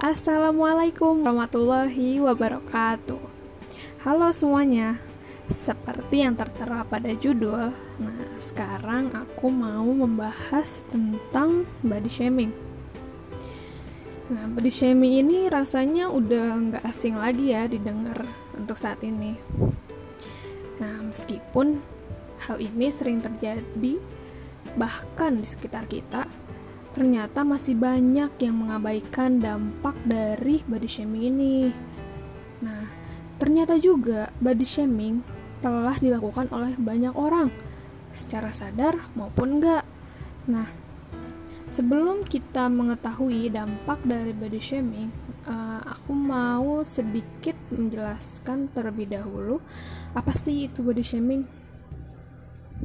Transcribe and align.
Assalamualaikum 0.00 1.20
warahmatullahi 1.20 2.24
wabarakatuh. 2.24 3.20
Halo 4.00 4.32
semuanya. 4.32 4.96
Seperti 5.52 6.24
yang 6.24 6.40
tertera 6.40 6.88
pada 6.88 7.12
judul, 7.12 7.76
nah 8.00 8.24
sekarang 8.40 9.12
aku 9.12 9.52
mau 9.52 9.84
membahas 9.84 10.88
tentang 10.88 11.68
body 11.84 12.08
shaming. 12.08 12.48
Nah, 14.32 14.48
body 14.48 14.72
shaming 14.72 15.20
ini 15.20 15.52
rasanya 15.52 16.08
udah 16.08 16.48
nggak 16.48 16.84
asing 16.88 17.20
lagi 17.20 17.52
ya 17.52 17.68
didengar 17.68 18.24
untuk 18.56 18.80
saat 18.80 19.04
ini. 19.04 19.36
Nah, 20.80 21.12
meskipun 21.12 21.76
hal 22.48 22.56
ini 22.56 22.88
sering 22.88 23.20
terjadi 23.20 24.00
bahkan 24.80 25.36
di 25.36 25.44
sekitar 25.44 25.84
kita, 25.92 26.24
ternyata 27.00 27.48
masih 27.48 27.80
banyak 27.80 28.28
yang 28.44 28.60
mengabaikan 28.60 29.40
dampak 29.40 29.96
dari 30.04 30.60
body 30.68 30.84
shaming 30.84 31.32
ini. 31.32 31.72
Nah, 32.60 32.84
ternyata 33.40 33.80
juga 33.80 34.28
body 34.36 34.66
shaming 34.68 35.24
telah 35.64 35.96
dilakukan 35.96 36.52
oleh 36.52 36.76
banyak 36.76 37.16
orang, 37.16 37.48
secara 38.12 38.52
sadar 38.52 39.00
maupun 39.16 39.56
enggak. 39.56 39.88
Nah, 40.44 40.68
sebelum 41.72 42.20
kita 42.28 42.68
mengetahui 42.68 43.48
dampak 43.48 44.04
dari 44.04 44.36
body 44.36 44.60
shaming, 44.60 45.08
uh, 45.48 45.80
aku 45.80 46.12
mau 46.12 46.84
sedikit 46.84 47.56
menjelaskan 47.72 48.76
terlebih 48.76 49.08
dahulu 49.08 49.56
apa 50.12 50.36
sih 50.36 50.68
itu 50.68 50.84
body 50.84 51.00
shaming. 51.00 51.48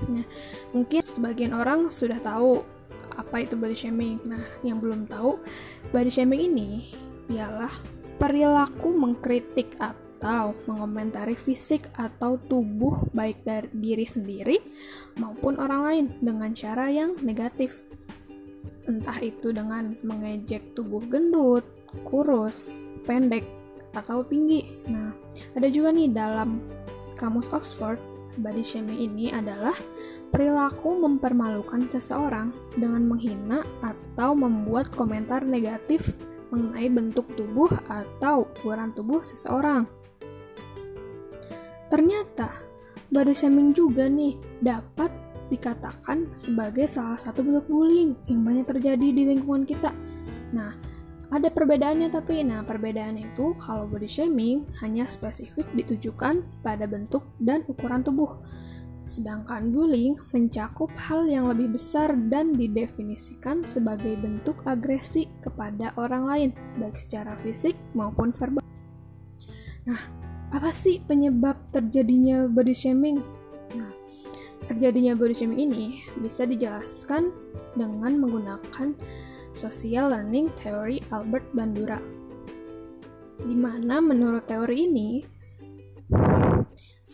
Nah, 0.08 0.24
mungkin 0.72 1.04
sebagian 1.04 1.52
orang 1.52 1.92
sudah 1.92 2.24
tahu 2.24 2.75
apa 3.16 3.44
itu 3.44 3.56
body 3.56 3.76
shaming. 3.76 4.20
Nah, 4.28 4.44
yang 4.62 4.80
belum 4.80 5.08
tahu, 5.10 5.40
body 5.92 6.12
shaming 6.12 6.52
ini 6.54 6.94
ialah 7.32 7.72
perilaku 8.16 8.96
mengkritik 8.96 9.76
atau 9.82 10.56
mengomentari 10.66 11.36
fisik 11.36 11.92
atau 12.00 12.40
tubuh 12.48 13.04
baik 13.12 13.44
dari 13.44 13.68
diri 13.76 14.08
sendiri 14.08 14.58
maupun 15.20 15.60
orang 15.60 15.82
lain 15.84 16.06
dengan 16.24 16.52
cara 16.56 16.88
yang 16.88 17.18
negatif. 17.22 17.84
Entah 18.86 19.18
itu 19.20 19.50
dengan 19.50 19.98
mengejek 20.06 20.78
tubuh 20.78 21.02
gendut, 21.10 21.66
kurus, 22.06 22.86
pendek, 23.04 23.44
atau 23.96 24.22
tinggi. 24.28 24.84
Nah, 24.86 25.16
ada 25.56 25.68
juga 25.72 25.90
nih 25.96 26.12
dalam 26.12 26.62
kamus 27.16 27.48
Oxford, 27.50 27.98
body 28.38 28.62
shaming 28.62 29.00
ini 29.00 29.32
adalah 29.32 29.76
Perilaku 30.36 31.00
mempermalukan 31.00 31.88
seseorang 31.88 32.52
dengan 32.76 33.08
menghina 33.08 33.64
atau 33.80 34.36
membuat 34.36 34.92
komentar 34.92 35.48
negatif 35.48 36.20
mengenai 36.52 36.92
bentuk 36.92 37.24
tubuh 37.40 37.72
atau 37.88 38.44
ukuran 38.44 38.92
tubuh 38.92 39.24
seseorang. 39.24 39.88
Ternyata, 41.88 42.52
body 43.16 43.32
shaming 43.32 43.72
juga 43.72 44.12
nih 44.12 44.36
dapat 44.60 45.08
dikatakan 45.48 46.28
sebagai 46.36 46.92
salah 46.92 47.16
satu 47.16 47.40
bentuk 47.40 47.72
bullying 47.72 48.20
yang 48.28 48.44
banyak 48.44 48.68
terjadi 48.68 49.08
di 49.16 49.24
lingkungan 49.24 49.64
kita. 49.64 49.96
Nah, 50.52 50.76
ada 51.32 51.48
perbedaannya 51.48 52.12
tapi, 52.12 52.44
nah 52.44 52.60
perbedaannya 52.60 53.32
itu 53.32 53.56
kalau 53.56 53.88
body 53.88 54.12
shaming 54.12 54.68
hanya 54.84 55.08
spesifik 55.08 55.64
ditujukan 55.72 56.44
pada 56.60 56.84
bentuk 56.84 57.24
dan 57.40 57.64
ukuran 57.72 58.04
tubuh 58.04 58.36
Sedangkan 59.06 59.70
bullying 59.70 60.18
mencakup 60.34 60.90
hal 60.98 61.30
yang 61.30 61.46
lebih 61.46 61.78
besar 61.78 62.14
dan 62.30 62.58
didefinisikan 62.58 63.62
sebagai 63.70 64.18
bentuk 64.18 64.66
agresi 64.66 65.30
kepada 65.46 65.94
orang 65.98 66.26
lain, 66.26 66.50
baik 66.82 66.98
secara 66.98 67.38
fisik 67.38 67.78
maupun 67.94 68.34
verbal. 68.34 68.66
Nah, 69.86 70.02
apa 70.50 70.74
sih 70.74 70.98
penyebab 71.06 71.54
terjadinya 71.70 72.50
body 72.50 72.74
shaming? 72.74 73.22
Nah, 73.78 73.94
terjadinya 74.66 75.14
body 75.14 75.38
shaming 75.38 75.62
ini 75.62 76.02
bisa 76.18 76.50
dijelaskan 76.50 77.30
dengan 77.78 78.18
menggunakan 78.18 78.98
social 79.54 80.10
learning 80.10 80.50
theory 80.58 80.98
Albert 81.14 81.46
Bandura. 81.54 82.02
Di 83.38 83.54
mana 83.54 84.02
menurut 84.02 84.50
teori 84.50 84.90
ini, 84.90 85.10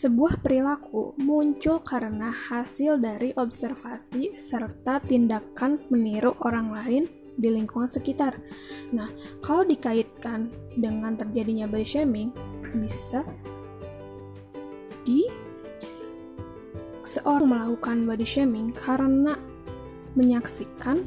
sebuah 0.02 0.42
perilaku 0.42 1.14
muncul 1.22 1.78
karena 1.86 2.34
hasil 2.34 2.98
dari 2.98 3.38
observasi 3.38 4.34
serta 4.34 4.98
tindakan 5.06 5.78
meniru 5.94 6.34
orang 6.42 6.74
lain 6.74 7.04
di 7.38 7.54
lingkungan 7.54 7.86
sekitar. 7.86 8.42
Nah, 8.90 9.14
kalau 9.46 9.62
dikaitkan 9.62 10.50
dengan 10.74 11.14
terjadinya 11.14 11.70
body 11.70 11.86
shaming, 11.86 12.34
bisa 12.82 13.22
di 15.06 15.30
seorang 17.06 17.46
melakukan 17.46 18.10
body 18.10 18.26
shaming 18.26 18.74
karena 18.74 19.38
menyaksikan 20.18 21.06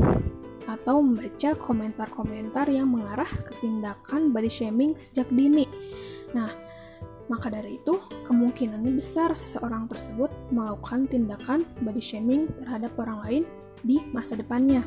atau 0.71 1.03
membaca 1.03 1.51
komentar-komentar 1.59 2.71
yang 2.71 2.95
mengarah 2.95 3.29
ke 3.43 3.59
tindakan 3.59 4.31
body 4.31 4.47
shaming 4.49 4.95
sejak 5.03 5.27
dini. 5.35 5.67
Nah, 6.31 6.64
maka 7.27 7.49
dari 7.49 7.81
itu, 7.81 8.01
kemungkinannya 8.29 8.93
besar 9.01 9.33
seseorang 9.33 9.89
tersebut 9.89 10.29
melakukan 10.53 11.09
tindakan 11.09 11.65
body 11.81 12.03
shaming 12.03 12.53
terhadap 12.61 12.93
orang 13.01 13.19
lain 13.25 13.43
di 13.81 14.01
masa 14.13 14.37
depannya. 14.37 14.85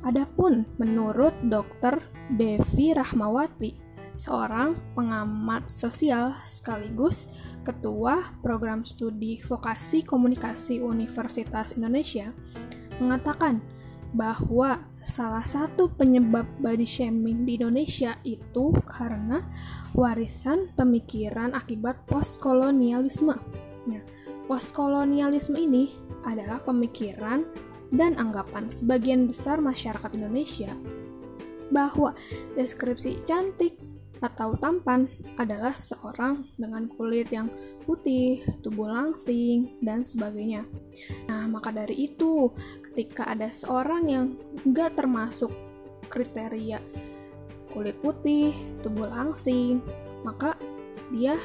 Adapun 0.00 0.64
menurut 0.80 1.36
Dr. 1.44 2.00
Devi 2.32 2.96
Rahmawati, 2.96 3.76
seorang 4.16 4.76
pengamat 4.96 5.68
sosial 5.68 6.40
sekaligus 6.48 7.28
ketua 7.64 8.36
program 8.40 8.84
studi 8.88 9.44
vokasi 9.44 10.00
komunikasi 10.00 10.80
Universitas 10.80 11.76
Indonesia, 11.76 12.32
mengatakan 12.96 13.60
bahwa 14.16 14.89
salah 15.04 15.44
satu 15.44 15.88
penyebab 15.88 16.44
body 16.60 16.84
shaming 16.84 17.48
di 17.48 17.56
Indonesia 17.56 18.16
itu 18.22 18.72
karena 18.84 19.44
warisan 19.96 20.72
pemikiran 20.76 21.56
akibat 21.56 22.04
postkolonialisme. 22.06 23.36
Nah, 23.88 24.02
postkolonialisme 24.46 25.56
ini 25.56 25.96
adalah 26.28 26.60
pemikiran 26.60 27.48
dan 27.90 28.14
anggapan 28.20 28.70
sebagian 28.70 29.26
besar 29.26 29.58
masyarakat 29.58 30.14
Indonesia 30.14 30.70
bahwa 31.70 32.14
deskripsi 32.54 33.22
cantik 33.26 33.78
atau 34.20 34.52
tampan 34.60 35.08
adalah 35.40 35.72
seorang 35.72 36.44
dengan 36.60 36.86
kulit 36.92 37.32
yang 37.32 37.48
putih, 37.88 38.44
tubuh 38.60 38.92
langsing, 38.92 39.80
dan 39.80 40.04
sebagainya. 40.04 40.68
Nah, 41.26 41.48
maka 41.48 41.72
dari 41.72 42.12
itu, 42.12 42.52
ketika 42.92 43.32
ada 43.32 43.48
seorang 43.48 44.04
yang 44.06 44.26
nggak 44.68 45.00
termasuk 45.00 45.50
kriteria 46.12 46.78
kulit 47.70 47.96
putih, 48.02 48.52
tubuh 48.82 49.08
langsing, 49.08 49.80
maka 50.26 50.58
dia 51.14 51.38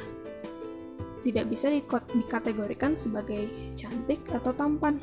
tidak 1.22 1.50
bisa 1.50 1.74
dikategorikan 2.13 2.94
sebagai 2.94 3.50
cantik 3.74 4.22
atau 4.30 4.53
tampan. 4.53 5.02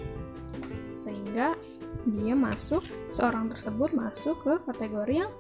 Sehingga 0.94 1.58
dia 2.06 2.34
masuk, 2.34 2.82
seorang 3.10 3.50
tersebut 3.50 3.90
masuk 3.94 4.38
ke 4.42 4.54
kategori 4.70 5.26
yang 5.26 5.32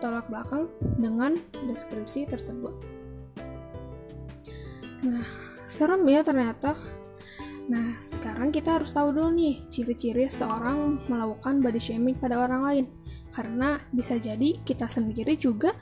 bertolak 0.00 0.32
belakang 0.32 0.64
dengan 0.96 1.36
deskripsi 1.68 2.24
tersebut. 2.24 2.72
Nah, 5.04 5.28
serem 5.68 6.08
ya 6.08 6.24
ternyata. 6.24 6.72
Nah, 7.68 8.00
sekarang 8.00 8.48
kita 8.48 8.80
harus 8.80 8.96
tahu 8.96 9.12
dulu 9.12 9.28
nih 9.36 9.60
ciri-ciri 9.68 10.24
seorang 10.24 11.04
melakukan 11.04 11.60
body 11.60 11.76
shaming 11.76 12.16
pada 12.16 12.40
orang 12.40 12.64
lain. 12.64 12.86
Karena 13.28 13.76
bisa 13.92 14.16
jadi 14.16 14.56
kita 14.64 14.88
sendiri 14.88 15.36
juga 15.36 15.76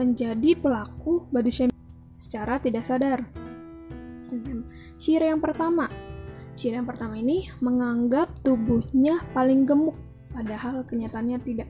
menjadi 0.00 0.56
pelaku 0.56 1.28
body 1.28 1.52
shaming 1.52 1.84
secara 2.16 2.56
tidak 2.56 2.88
sadar. 2.88 3.20
Ciri 4.96 5.28
yang 5.28 5.44
pertama, 5.44 5.92
ciri 6.56 6.80
yang 6.80 6.88
pertama 6.88 7.20
ini 7.20 7.52
menganggap 7.60 8.32
tubuhnya 8.40 9.20
paling 9.36 9.68
gemuk, 9.68 9.98
padahal 10.32 10.88
kenyataannya 10.88 11.36
tidak. 11.44 11.68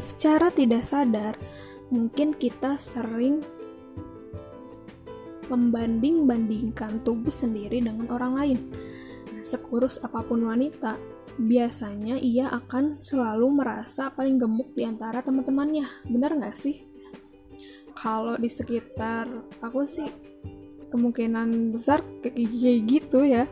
Secara 0.00 0.48
tidak 0.48 0.80
sadar, 0.88 1.36
mungkin 1.92 2.32
kita 2.32 2.80
sering 2.80 3.44
membanding-bandingkan 5.52 7.04
tubuh 7.04 7.28
sendiri 7.28 7.84
dengan 7.84 8.08
orang 8.08 8.32
lain. 8.32 8.58
Nah, 9.36 9.44
sekurus 9.44 10.00
apa 10.00 10.24
pun 10.24 10.48
wanita, 10.48 10.96
biasanya 11.36 12.16
ia 12.16 12.48
akan 12.48 12.96
selalu 12.96 13.60
merasa 13.60 14.08
paling 14.08 14.40
gemuk 14.40 14.72
di 14.72 14.88
antara 14.88 15.20
teman-temannya. 15.20 16.08
Benar 16.08 16.32
nggak 16.40 16.56
sih? 16.56 16.80
Kalau 17.92 18.40
di 18.40 18.48
sekitar 18.48 19.28
aku 19.60 19.84
sih 19.84 20.08
kemungkinan 20.88 21.76
besar 21.76 22.00
kayak 22.24 22.88
gitu 22.88 23.28
ya. 23.28 23.44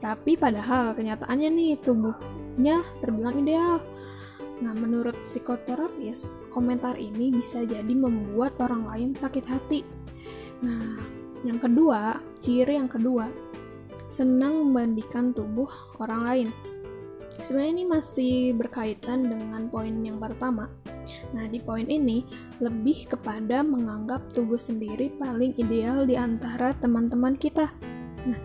Tapi 0.00 0.40
padahal 0.40 0.96
kenyataannya 0.96 1.52
nih 1.52 1.76
tubuh 1.84 2.16
bentuknya 2.52 2.84
terbilang 3.00 3.36
ideal. 3.40 3.80
Nah, 4.62 4.78
menurut 4.78 5.18
psikoterapis, 5.26 6.38
komentar 6.54 6.94
ini 6.94 7.34
bisa 7.34 7.66
jadi 7.66 7.90
membuat 7.90 8.54
orang 8.62 8.86
lain 8.86 9.10
sakit 9.10 9.42
hati. 9.50 9.82
Nah, 10.62 11.02
yang 11.42 11.58
kedua, 11.58 12.22
ciri 12.38 12.78
yang 12.78 12.86
kedua, 12.86 13.26
senang 14.06 14.70
membandingkan 14.70 15.34
tubuh 15.34 15.66
orang 15.98 16.22
lain. 16.22 16.48
Sebenarnya 17.42 17.72
ini 17.74 17.84
masih 17.90 18.34
berkaitan 18.54 19.26
dengan 19.26 19.66
poin 19.66 19.90
yang 20.06 20.22
pertama. 20.22 20.70
Nah, 21.34 21.50
di 21.50 21.58
poin 21.58 21.90
ini 21.90 22.22
lebih 22.62 23.10
kepada 23.10 23.66
menganggap 23.66 24.30
tubuh 24.30 24.62
sendiri 24.62 25.10
paling 25.18 25.58
ideal 25.58 26.06
di 26.06 26.14
antara 26.14 26.70
teman-teman 26.78 27.34
kita. 27.34 27.74
Nah, 28.22 28.38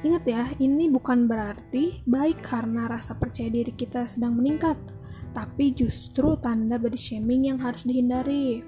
ingat 0.00 0.24
ya, 0.24 0.48
ini 0.56 0.88
bukan 0.88 1.28
berarti 1.28 2.00
baik 2.08 2.40
karena 2.40 2.88
rasa 2.88 3.12
percaya 3.12 3.52
diri 3.52 3.76
kita 3.76 4.08
sedang 4.08 4.40
meningkat 4.40 4.93
tapi 5.34 5.74
justru 5.74 6.38
tanda 6.38 6.78
body 6.78 6.96
shaming 6.96 7.50
yang 7.50 7.58
harus 7.58 7.82
dihindari. 7.82 8.62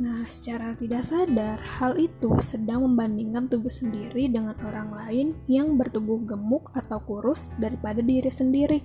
Nah, 0.00 0.24
secara 0.26 0.72
tidak 0.74 1.04
sadar, 1.04 1.60
hal 1.60 1.94
itu 2.00 2.34
sedang 2.40 2.82
membandingkan 2.88 3.46
tubuh 3.46 3.70
sendiri 3.70 4.26
dengan 4.26 4.56
orang 4.64 4.90
lain 4.90 5.26
yang 5.46 5.76
bertubuh 5.76 6.18
gemuk 6.24 6.72
atau 6.72 6.98
kurus 7.04 7.52
daripada 7.60 8.00
diri 8.00 8.32
sendiri. 8.32 8.80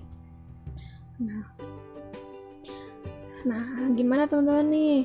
Nah, 1.24 1.48
nah 3.48 3.66
gimana 3.96 4.28
teman-teman 4.28 4.68
nih? 4.68 5.00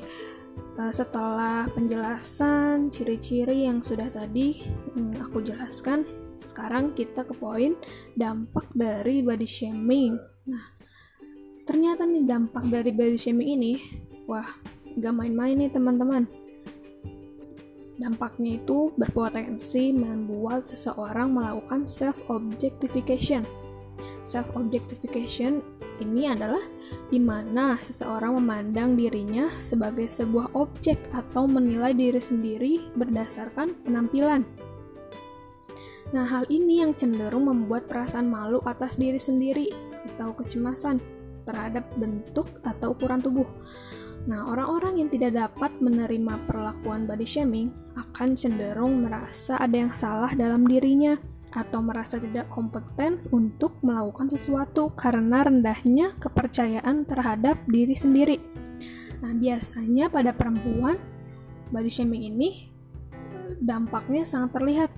Eh, 0.73 0.93
setelah 0.93 1.69
penjelasan 1.69 2.89
ciri-ciri 2.89 3.65
yang 3.65 3.81
sudah 3.81 4.09
tadi 4.09 4.61
hmm, 4.93 5.21
aku 5.21 5.41
jelaskan, 5.41 6.05
sekarang 6.37 6.97
kita 6.97 7.25
ke 7.25 7.33
poin 7.37 7.77
dampak 8.13 8.69
dari 8.73 9.21
body 9.21 9.45
shaming. 9.45 10.17
Nah, 10.49 10.72
Ternyata 11.63 12.03
nih 12.03 12.27
dampak 12.27 12.67
dari 12.67 12.91
body 12.91 13.15
shaming 13.15 13.49
ini, 13.55 13.73
wah, 14.27 14.47
gak 14.99 15.15
main-main 15.15 15.55
nih 15.55 15.71
teman-teman. 15.71 16.27
Dampaknya 17.95 18.59
itu 18.59 18.91
berpotensi 18.99 19.95
membuat 19.95 20.67
seseorang 20.67 21.31
melakukan 21.31 21.87
self-objectification. 21.87 23.47
Self-objectification 24.27 25.63
ini 26.01 26.27
adalah 26.27 26.59
di 27.07 27.21
mana 27.21 27.79
seseorang 27.79 28.35
memandang 28.41 28.99
dirinya 28.99 29.47
sebagai 29.61 30.09
sebuah 30.09 30.51
objek 30.57 30.99
atau 31.15 31.47
menilai 31.47 31.95
diri 31.95 32.19
sendiri 32.19 32.91
berdasarkan 32.97 33.77
penampilan. 33.87 34.43
Nah, 36.11 36.25
hal 36.27 36.43
ini 36.51 36.83
yang 36.83 36.91
cenderung 36.93 37.47
membuat 37.47 37.87
perasaan 37.87 38.27
malu 38.27 38.59
atas 38.67 38.99
diri 38.99 39.17
sendiri 39.17 39.69
atau 40.13 40.35
kecemasan 40.35 41.12
terhadap 41.43 41.87
bentuk 41.95 42.47
atau 42.63 42.95
ukuran 42.95 43.19
tubuh. 43.19 43.47
Nah, 44.23 44.47
orang-orang 44.47 45.03
yang 45.03 45.09
tidak 45.11 45.35
dapat 45.35 45.75
menerima 45.83 46.47
perlakuan 46.47 47.03
body 47.03 47.27
shaming 47.27 47.75
akan 47.99 48.39
cenderung 48.39 49.03
merasa 49.03 49.59
ada 49.59 49.75
yang 49.75 49.91
salah 49.91 50.31
dalam 50.31 50.63
dirinya 50.63 51.19
atau 51.53 51.83
merasa 51.83 52.17
tidak 52.17 52.47
kompeten 52.49 53.19
untuk 53.35 53.77
melakukan 53.83 54.31
sesuatu 54.31 54.95
karena 54.95 55.43
rendahnya 55.43 56.15
kepercayaan 56.17 57.03
terhadap 57.03 57.59
diri 57.67 57.93
sendiri. 57.93 58.37
Nah, 59.19 59.35
biasanya 59.35 60.07
pada 60.07 60.31
perempuan, 60.31 60.95
body 61.69 61.91
shaming 61.91 62.23
ini 62.31 62.73
dampaknya 63.59 64.23
sangat 64.23 64.55
terlihat 64.55 64.89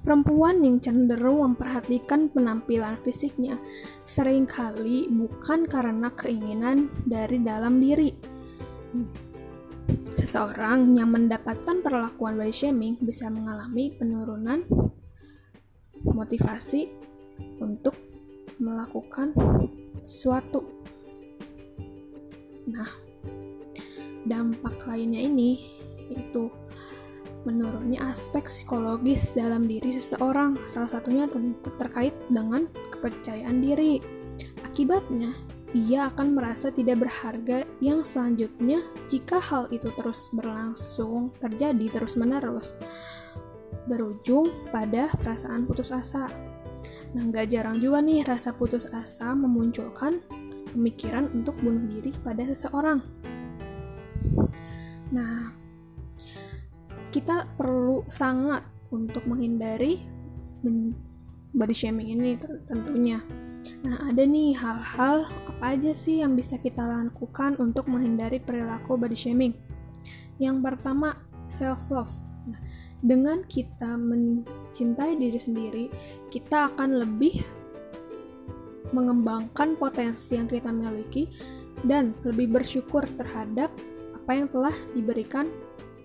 Perempuan 0.00 0.64
yang 0.64 0.80
cenderung 0.80 1.44
memperhatikan 1.44 2.32
penampilan 2.32 2.96
fisiknya 3.04 3.60
sering 4.00 4.48
kali 4.48 5.04
bukan 5.12 5.68
karena 5.68 6.08
keinginan 6.16 6.88
dari 7.04 7.36
dalam 7.44 7.76
diri. 7.84 8.08
Seseorang 10.16 10.96
yang 10.96 11.12
mendapatkan 11.12 11.84
perlakuan 11.84 12.40
body 12.40 12.52
shaming 12.52 12.96
bisa 13.04 13.28
mengalami 13.28 13.92
penurunan 13.92 14.64
motivasi 16.00 16.88
untuk 17.60 17.92
melakukan 18.56 19.36
suatu. 20.08 20.64
Nah, 22.72 22.88
dampak 24.24 24.80
lainnya 24.88 25.20
ini 25.28 25.60
itu 26.08 26.48
menurunnya 27.48 28.04
aspek 28.12 28.48
psikologis 28.48 29.32
dalam 29.32 29.64
diri 29.64 29.96
seseorang, 29.96 30.60
salah 30.68 30.90
satunya 30.90 31.24
terkait 31.80 32.12
dengan 32.28 32.68
kepercayaan 32.92 33.64
diri. 33.64 34.00
Akibatnya, 34.64 35.32
ia 35.70 36.10
akan 36.10 36.34
merasa 36.34 36.74
tidak 36.74 37.06
berharga 37.06 37.62
yang 37.78 38.02
selanjutnya 38.02 38.82
jika 39.06 39.38
hal 39.38 39.70
itu 39.70 39.86
terus 39.94 40.26
berlangsung 40.34 41.30
terjadi 41.38 41.86
terus-menerus, 41.94 42.74
berujung 43.86 44.50
pada 44.74 45.08
perasaan 45.22 45.64
putus 45.70 45.94
asa. 45.94 46.26
Nah, 47.14 47.26
gak 47.30 47.50
jarang 47.50 47.78
juga 47.78 48.02
nih 48.02 48.22
rasa 48.26 48.54
putus 48.54 48.86
asa 48.90 49.34
memunculkan 49.34 50.22
pemikiran 50.74 51.26
untuk 51.34 51.58
bunuh 51.58 51.86
diri 51.90 52.14
pada 52.22 52.46
seseorang. 52.46 53.02
Nah, 55.10 55.50
kita 57.10 57.50
perlu 57.58 58.06
sangat 58.06 58.62
untuk 58.94 59.26
menghindari 59.26 60.02
body 61.50 61.74
shaming 61.74 62.14
ini 62.14 62.38
tentunya. 62.66 63.22
Nah, 63.82 64.08
ada 64.08 64.22
nih 64.24 64.56
hal-hal 64.56 65.26
apa 65.26 65.76
aja 65.76 65.92
sih 65.92 66.22
yang 66.22 66.38
bisa 66.38 66.56
kita 66.56 66.80
lakukan 66.80 67.58
untuk 67.58 67.90
menghindari 67.90 68.38
perilaku 68.40 68.96
body 68.96 69.18
shaming? 69.18 69.54
Yang 70.40 70.56
pertama, 70.64 71.18
self 71.50 71.90
love. 71.92 72.14
Nah, 72.48 72.60
dengan 73.02 73.44
kita 73.44 73.98
mencintai 73.98 75.18
diri 75.18 75.40
sendiri, 75.40 75.84
kita 76.32 76.72
akan 76.72 77.02
lebih 77.04 77.42
mengembangkan 78.90 79.78
potensi 79.78 80.34
yang 80.34 80.50
kita 80.50 80.70
miliki 80.70 81.30
dan 81.86 82.12
lebih 82.26 82.50
bersyukur 82.50 83.06
terhadap 83.16 83.70
apa 84.12 84.30
yang 84.36 84.48
telah 84.50 84.74
diberikan 84.92 85.48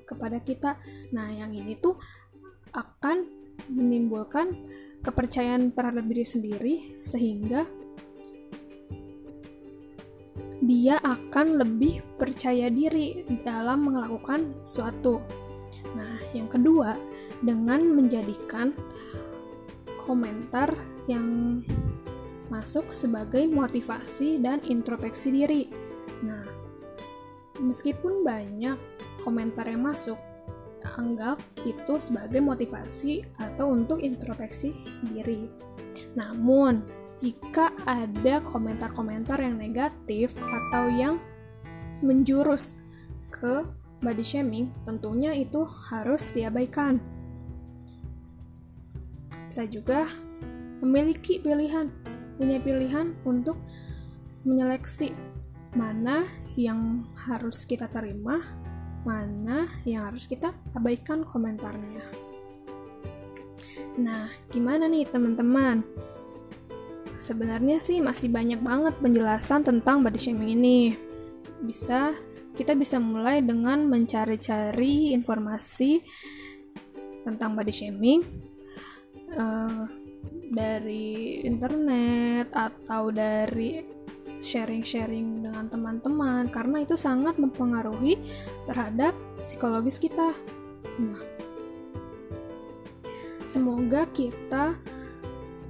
kepada 0.06 0.40
kita. 0.40 0.78
Nah, 1.12 1.34
yang 1.34 1.52
ini 1.52 1.76
tuh 1.82 1.98
akan 2.72 3.26
menimbulkan 3.72 4.54
kepercayaan 5.02 5.74
terhadap 5.74 6.06
diri 6.06 6.26
sendiri 6.26 6.76
sehingga 7.06 7.66
dia 10.66 10.98
akan 10.98 11.62
lebih 11.62 12.02
percaya 12.18 12.74
diri 12.74 13.22
dalam 13.46 13.86
melakukan 13.86 14.58
sesuatu. 14.58 15.22
Nah, 15.94 16.18
yang 16.34 16.50
kedua, 16.50 16.98
dengan 17.46 17.86
menjadikan 17.94 18.74
komentar 20.02 20.74
yang 21.06 21.62
masuk 22.50 22.90
sebagai 22.94 23.46
motivasi 23.50 24.42
dan 24.42 24.62
introspeksi 24.66 25.30
diri. 25.34 25.64
Nah, 26.26 26.65
meskipun 27.60 28.26
banyak 28.26 28.78
komentar 29.24 29.66
yang 29.68 29.86
masuk, 29.86 30.20
anggap 30.98 31.42
itu 31.66 31.98
sebagai 31.98 32.40
motivasi 32.40 33.26
atau 33.42 33.74
untuk 33.74 34.00
introspeksi 34.02 34.78
diri. 35.10 35.50
Namun, 36.14 36.86
jika 37.16 37.72
ada 37.88 38.44
komentar-komentar 38.44 39.40
yang 39.40 39.58
negatif 39.58 40.36
atau 40.36 40.92
yang 40.92 41.16
menjurus 42.04 42.76
ke 43.32 43.64
body 44.04 44.26
shaming, 44.26 44.70
tentunya 44.84 45.32
itu 45.34 45.64
harus 45.64 46.30
diabaikan. 46.36 47.00
Saya 49.48 49.72
juga 49.72 50.06
memiliki 50.84 51.40
pilihan, 51.40 51.88
punya 52.36 52.60
pilihan 52.60 53.16
untuk 53.24 53.56
menyeleksi 54.44 55.16
mana 55.74 56.28
yang 56.56 57.04
harus 57.28 57.68
kita 57.68 57.92
terima 57.92 58.40
mana 59.06 59.70
yang 59.86 60.10
harus 60.10 60.26
kita 60.26 60.52
abaikan 60.74 61.22
komentarnya. 61.22 62.02
Nah, 64.02 64.28
gimana 64.50 64.90
nih 64.90 65.06
teman-teman? 65.08 65.86
Sebenarnya 67.22 67.80
sih 67.80 68.02
masih 68.02 68.34
banyak 68.34 68.60
banget 68.60 68.98
penjelasan 69.00 69.62
tentang 69.62 70.02
body 70.02 70.20
shaming 70.20 70.58
ini. 70.58 70.80
Bisa 71.62 72.18
kita 72.58 72.74
bisa 72.74 72.98
mulai 72.98 73.46
dengan 73.46 73.86
mencari-cari 73.86 75.14
informasi 75.14 76.02
tentang 77.24 77.54
body 77.54 77.74
shaming 77.74 78.22
uh, 79.38 79.86
dari 80.50 81.42
internet 81.46 82.54
atau 82.54 83.10
dari 83.10 83.95
sharing-sharing 84.40 85.44
dengan 85.44 85.68
teman-teman 85.68 86.48
karena 86.52 86.84
itu 86.84 86.96
sangat 87.00 87.36
mempengaruhi 87.40 88.20
terhadap 88.68 89.16
psikologis 89.40 90.00
kita. 90.00 90.36
Nah, 91.02 91.22
semoga 93.44 94.08
kita 94.12 94.76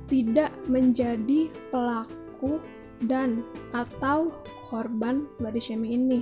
tidak 0.06 0.54
menjadi 0.70 1.50
pelaku 1.74 2.62
dan 3.04 3.42
atau 3.74 4.32
korban 4.70 5.26
body 5.42 5.62
shaming 5.62 5.94
ini. 6.06 6.22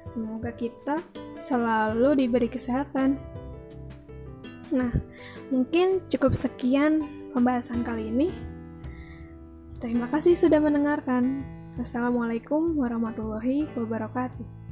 Semoga 0.00 0.54
kita 0.54 1.04
selalu 1.36 2.24
diberi 2.24 2.48
kesehatan. 2.48 3.20
Nah, 4.72 4.90
mungkin 5.52 6.02
cukup 6.08 6.32
sekian 6.32 7.04
pembahasan 7.36 7.84
kali 7.84 8.08
ini. 8.08 8.55
Terima 9.76 10.08
kasih 10.08 10.40
sudah 10.40 10.56
mendengarkan. 10.56 11.44
Assalamualaikum 11.76 12.80
warahmatullahi 12.80 13.68
wabarakatuh. 13.76 14.65